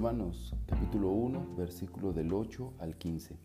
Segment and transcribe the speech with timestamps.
[0.00, 3.36] Romanos capítulo 1, versículo del 8 al 15.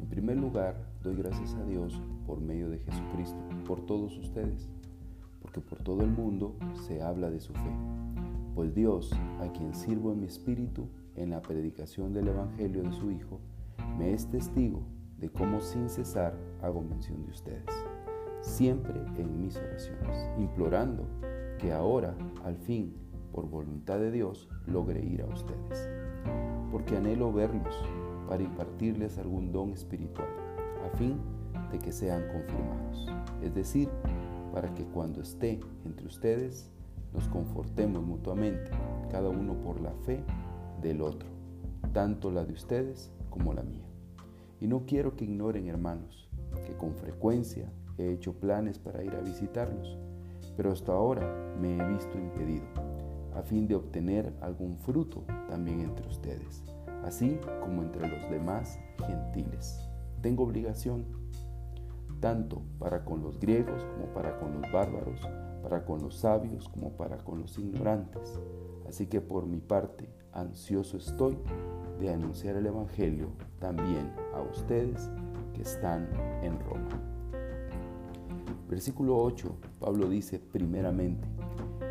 [0.00, 3.36] En primer lugar, doy gracias a Dios por medio de Jesucristo,
[3.66, 4.70] por todos ustedes,
[5.42, 6.56] porque por todo el mundo
[6.86, 7.70] se habla de su fe.
[8.54, 13.10] Pues Dios, a quien sirvo en mi espíritu en la predicación del Evangelio de su
[13.10, 13.38] Hijo,
[13.98, 14.80] me es testigo
[15.18, 17.66] de cómo sin cesar hago mención de ustedes,
[18.40, 21.04] siempre en mis oraciones, implorando
[21.58, 22.94] que ahora, al fin,
[23.32, 25.88] por voluntad de Dios, logre ir a ustedes.
[26.70, 27.74] Porque anhelo verlos
[28.28, 30.28] para impartirles algún don espiritual,
[30.86, 31.18] a fin
[31.70, 33.06] de que sean confirmados.
[33.42, 33.88] Es decir,
[34.52, 36.70] para que cuando esté entre ustedes,
[37.12, 38.70] nos confortemos mutuamente,
[39.10, 40.22] cada uno por la fe
[40.80, 41.28] del otro,
[41.92, 43.86] tanto la de ustedes como la mía.
[44.60, 46.28] Y no quiero que ignoren, hermanos,
[46.66, 49.98] que con frecuencia he hecho planes para ir a visitarlos,
[50.56, 52.91] pero hasta ahora me he visto impedido
[53.34, 56.62] a fin de obtener algún fruto también entre ustedes,
[57.04, 59.88] así como entre los demás gentiles.
[60.20, 61.04] Tengo obligación
[62.20, 65.20] tanto para con los griegos como para con los bárbaros,
[65.62, 68.38] para con los sabios como para con los ignorantes.
[68.88, 71.36] Así que por mi parte, ansioso estoy
[71.98, 75.10] de anunciar el Evangelio también a ustedes
[75.54, 76.08] que están
[76.42, 77.00] en Roma.
[78.68, 81.28] Versículo 8, Pablo dice primeramente,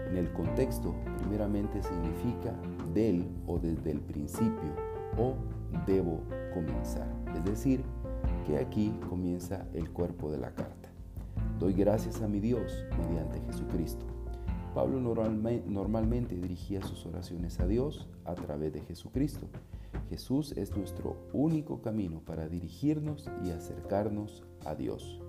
[0.10, 0.96] en el contexto,
[1.32, 2.54] primeramente significa
[2.94, 4.76] del o desde el principio
[5.18, 5.36] o
[5.88, 6.20] debo
[6.54, 7.08] comenzar.
[7.34, 7.86] Es decir,
[8.46, 10.90] que aquí comienza el cuerpo de la carta.
[11.58, 14.06] Doy gracias a mi Dios mediante Jesucristo.
[14.76, 19.48] Pablo normalmente dirigía sus oraciones a Dios a través de Jesucristo.
[20.10, 25.22] Jesús es nuestro único camino para dirigirnos y acercarnos a Dios.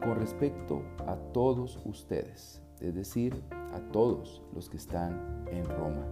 [0.00, 3.42] Con respecto a todos ustedes, es decir,
[3.74, 6.06] a todos los que están en Roma.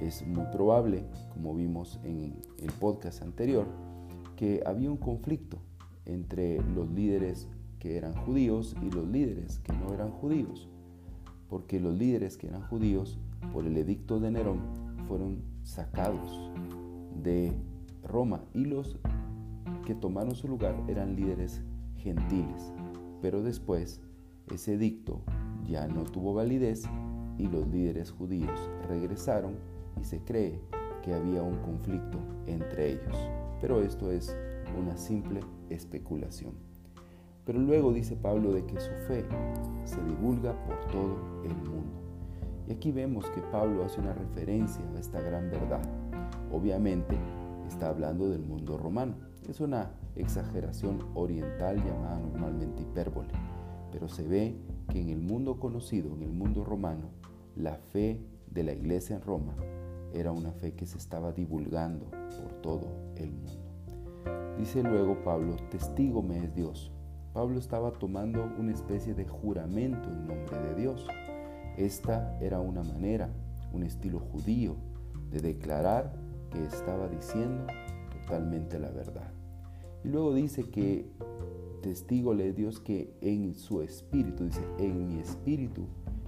[0.00, 3.66] Es muy probable, como vimos en el podcast anterior,
[4.36, 5.58] que había un conflicto
[6.06, 7.48] entre los líderes
[7.78, 10.68] que eran judíos y los líderes que no eran judíos,
[11.48, 13.18] porque los líderes que eran judíos,
[13.52, 14.60] por el edicto de Nerón,
[15.06, 16.50] fueron sacados
[17.22, 17.52] de
[18.02, 18.98] Roma y los
[19.84, 21.62] que tomaron su lugar eran líderes
[21.96, 22.72] gentiles.
[23.20, 24.00] Pero después
[24.50, 25.22] ese edicto
[25.68, 26.84] ya no tuvo validez
[27.36, 29.54] y los líderes judíos regresaron
[30.00, 30.60] y se cree
[31.02, 33.16] que había un conflicto entre ellos.
[33.60, 34.34] Pero esto es
[34.78, 35.40] una simple
[35.70, 36.54] especulación.
[37.44, 39.24] Pero luego dice Pablo de que su fe
[39.84, 41.98] se divulga por todo el mundo.
[42.68, 45.80] Y aquí vemos que Pablo hace una referencia a esta gran verdad.
[46.52, 47.16] Obviamente
[47.66, 49.14] está hablando del mundo romano.
[49.48, 53.32] Es una exageración oriental llamada normalmente hipérbole,
[53.92, 54.54] pero se ve
[54.88, 57.10] que en el mundo conocido, en el mundo romano,
[57.56, 59.54] la fe de la iglesia en Roma
[60.12, 63.68] era una fe que se estaba divulgando por todo el mundo.
[64.58, 66.90] Dice luego Pablo, testigo me es Dios.
[67.32, 71.06] Pablo estaba tomando una especie de juramento en nombre de Dios.
[71.76, 73.28] Esta era una manera,
[73.72, 74.76] un estilo judío
[75.30, 76.12] de declarar
[76.50, 77.66] que estaba diciendo
[78.10, 79.30] totalmente la verdad.
[80.02, 81.10] Y luego dice que
[81.78, 85.86] testigo le Dios que en su espíritu, dice, en mi espíritu,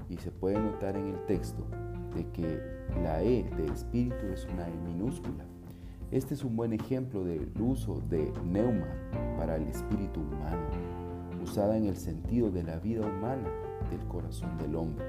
[0.09, 1.67] y se puede notar en el texto
[2.15, 2.61] de que
[3.03, 5.45] la E de espíritu es una E minúscula.
[6.11, 8.89] Este es un buen ejemplo del uso de neuma
[9.37, 10.67] para el espíritu humano,
[11.43, 13.49] usada en el sentido de la vida humana
[13.91, 15.05] del corazón del hombre.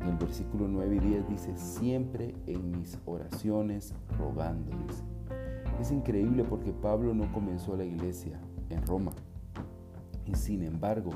[0.00, 5.04] En el versículo 9 y 10 dice, siempre en mis oraciones rogándoles.
[5.80, 8.40] Es increíble porque Pablo no comenzó la iglesia
[8.70, 9.12] en Roma,
[10.26, 11.12] y sin embargo,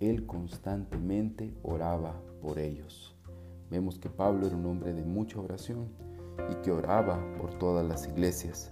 [0.00, 3.14] él constantemente oraba por ellos.
[3.70, 5.88] Vemos que Pablo era un hombre de mucha oración
[6.50, 8.70] y que oraba por todas las iglesias.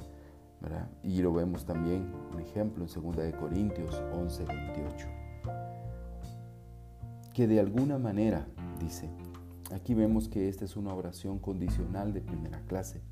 [1.05, 5.09] Y lo vemos también, un ejemplo, en 2 de Corintios 11, 28.
[7.33, 8.49] Que de alguna manera,
[8.81, 9.09] dice,
[9.73, 13.03] aquí vemos que esta es una oración condicional de primera clase,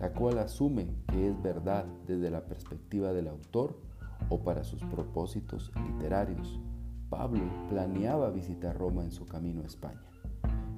[0.00, 3.87] la cual asume que es verdad desde la perspectiva del autor
[4.28, 6.60] o para sus propósitos literarios.
[7.08, 10.00] Pablo planeaba visitar Roma en su camino a España.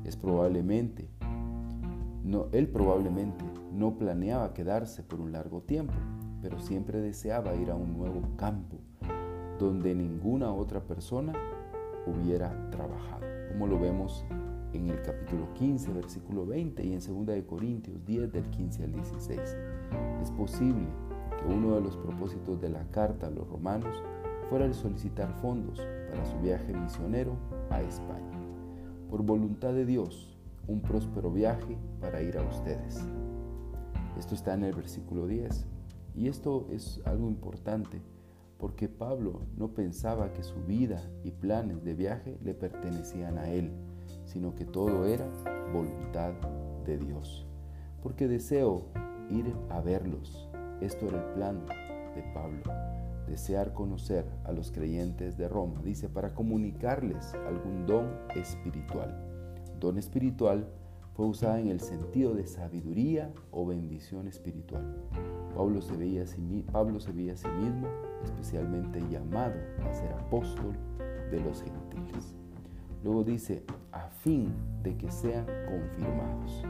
[0.05, 1.09] Es probablemente,
[2.53, 5.95] él probablemente no planeaba quedarse por un largo tiempo,
[6.41, 8.79] pero siempre deseaba ir a un nuevo campo
[9.59, 11.35] donde ninguna otra persona
[12.07, 14.25] hubiera trabajado, como lo vemos
[14.73, 18.93] en el capítulo 15, versículo 20 y en 2 de Corintios 10 del 15 al
[18.93, 19.41] 16.
[20.23, 20.87] Es posible
[21.49, 24.03] uno de los propósitos de la carta a los romanos
[24.49, 27.37] fuera el solicitar fondos para su viaje misionero
[27.71, 28.39] a España.
[29.09, 33.01] Por voluntad de Dios, un próspero viaje para ir a ustedes.
[34.19, 35.67] Esto está en el versículo 10.
[36.15, 38.03] Y esto es algo importante
[38.61, 43.73] porque Pablo no pensaba que su vida y planes de viaje le pertenecían a él,
[44.27, 45.27] sino que todo era
[45.73, 46.35] voluntad
[46.85, 47.47] de Dios.
[48.03, 48.85] Porque deseo
[49.31, 50.51] ir a verlos.
[50.81, 51.67] Esto era el plan
[52.15, 52.63] de Pablo.
[53.27, 59.17] Desear conocer a los creyentes de Roma, dice, para comunicarles algún don espiritual.
[59.79, 60.67] Don espiritual
[61.15, 64.97] fue usada en el sentido de sabiduría o bendición espiritual.
[65.55, 67.89] Pablo se veía a sí, Pablo se veía a sí mismo
[68.25, 69.55] especialmente llamado
[69.85, 70.75] a ser apóstol
[71.31, 72.35] de los gentiles.
[73.03, 74.53] Luego dice, a fin
[74.83, 76.65] de que sean confirmados.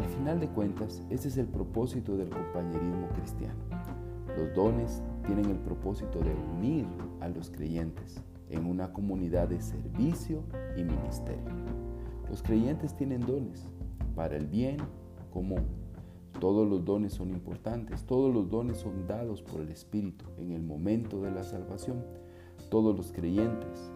[0.00, 3.58] Al final de cuentas, ese es el propósito del compañerismo cristiano.
[4.34, 6.86] Los dones tienen el propósito de unir
[7.20, 8.18] a los creyentes
[8.48, 10.42] en una comunidad de servicio
[10.74, 11.52] y ministerio.
[12.30, 13.68] Los creyentes tienen dones
[14.16, 14.78] para el bien
[15.30, 15.66] común.
[16.40, 20.62] Todos los dones son importantes, todos los dones son dados por el Espíritu en el
[20.62, 22.02] momento de la salvación.
[22.70, 23.92] Todos los creyentes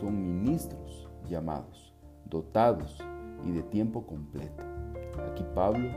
[0.00, 1.94] son ministros llamados,
[2.28, 2.98] dotados
[3.44, 4.73] y de tiempo completo.
[5.30, 5.88] Aquí Pablo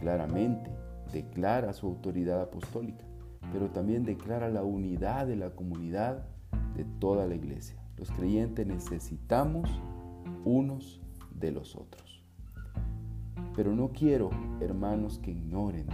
[0.00, 0.70] claramente
[1.12, 3.04] declara su autoridad apostólica,
[3.52, 6.26] pero también declara la unidad de la comunidad
[6.76, 7.76] de toda la iglesia.
[7.96, 9.70] Los creyentes necesitamos
[10.44, 11.00] unos
[11.34, 12.22] de los otros.
[13.54, 15.86] Pero no quiero, hermanos, que ignoren.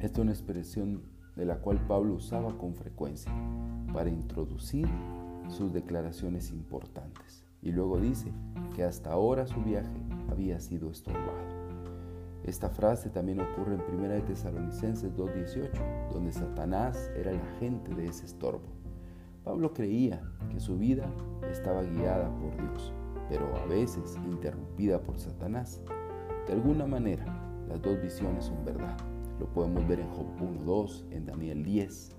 [0.00, 1.02] Esta es una expresión
[1.36, 3.32] de la cual Pablo usaba con frecuencia
[3.92, 4.88] para introducir
[5.48, 7.44] sus declaraciones importantes.
[7.62, 8.32] Y luego dice
[8.74, 11.45] que hasta ahora su viaje había sido estorbado.
[12.46, 18.06] Esta frase también ocurre en 1 de Tesalonicenses 2.18, donde Satanás era el agente de
[18.06, 18.68] ese estorbo.
[19.44, 21.12] Pablo creía que su vida
[21.50, 22.92] estaba guiada por Dios
[23.28, 25.82] pero a veces interrumpida por Satanás.
[26.46, 27.24] De alguna manera,
[27.68, 28.96] las dos visiones son verdad.
[29.40, 32.10] Lo podemos ver en Job 1.2, en Daniel 10.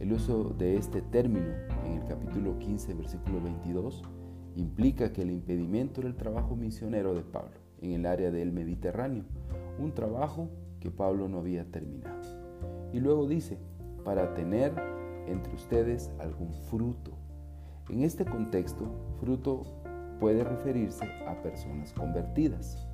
[0.00, 1.52] El uso de este término
[1.86, 4.02] en el capítulo 15, versículo 22,
[4.56, 9.24] implica que el impedimento era el trabajo misionero de Pablo en el área del Mediterráneo,
[9.78, 10.48] un trabajo
[10.80, 12.20] que Pablo no había terminado.
[12.92, 13.58] Y luego dice,
[14.04, 14.72] para tener
[15.26, 17.12] entre ustedes algún fruto.
[17.88, 18.90] En este contexto,
[19.20, 19.62] fruto
[20.20, 22.88] puede referirse a personas convertidas,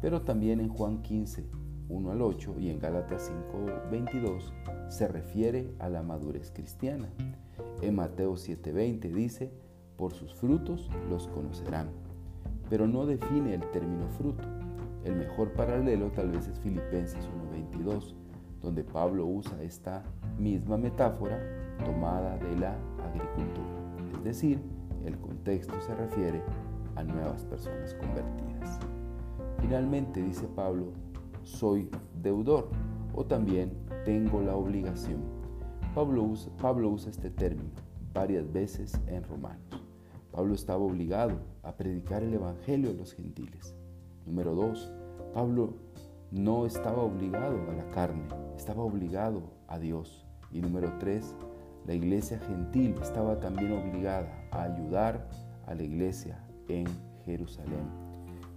[0.00, 1.46] pero también en Juan 15,
[1.88, 4.52] 1 al 8 y en Gálatas 5, 22
[4.88, 7.08] se refiere a la madurez cristiana.
[7.82, 9.52] En Mateo 7, 20 dice,
[9.96, 11.88] por sus frutos los conocerán,
[12.68, 14.57] pero no define el término fruto.
[15.04, 18.14] El mejor paralelo tal vez es Filipenses 1.22,
[18.60, 20.02] donde Pablo usa esta
[20.38, 21.38] misma metáfora
[21.84, 24.18] tomada de la agricultura.
[24.18, 24.60] Es decir,
[25.04, 26.42] el contexto se refiere
[26.96, 28.80] a nuevas personas convertidas.
[29.60, 30.92] Finalmente, dice Pablo,
[31.44, 31.88] soy
[32.20, 32.68] deudor
[33.14, 33.72] o también
[34.04, 35.22] tengo la obligación.
[35.94, 37.70] Pablo usa, este término
[38.12, 39.82] varias veces en Romanos.
[40.32, 43.74] Pablo estaba obligado a predicar el Evangelio a los gentiles.
[44.28, 44.92] Número dos,
[45.32, 45.72] Pablo
[46.30, 48.28] no estaba obligado a la carne,
[48.58, 50.26] estaba obligado a Dios.
[50.52, 51.34] Y número tres,
[51.86, 55.30] la iglesia gentil estaba también obligada a ayudar
[55.66, 56.86] a la iglesia en
[57.24, 57.88] Jerusalén.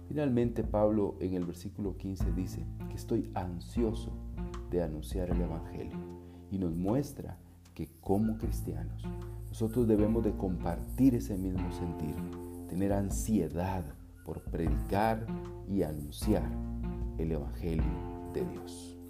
[0.08, 4.12] Finalmente Pablo en el versículo 15 dice que estoy ansioso
[4.70, 5.96] de anunciar el Evangelio
[6.50, 7.38] y nos muestra
[7.72, 9.04] que como cristianos
[9.48, 12.14] nosotros debemos de compartir ese mismo sentir,
[12.68, 13.84] tener ansiedad
[14.24, 15.26] por predicar
[15.68, 16.50] y anunciar
[17.18, 19.01] el Evangelio de Dios.